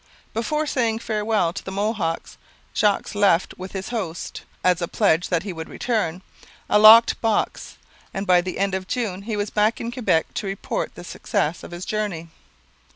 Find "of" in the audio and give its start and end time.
8.73-8.87, 11.63-11.69